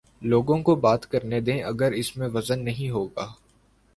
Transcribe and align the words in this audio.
لوگوں 0.21 0.57
کو 0.63 0.75
بات 0.75 1.05
کر 1.05 1.23
نے 1.23 1.39
دیں 1.39 1.61
اگر 1.63 1.91
اس 1.91 2.17
میں 2.17 2.27
وزن 2.33 2.63
نہیں 2.63 2.89
ہو 2.89 3.05
گا۔ 3.07 3.27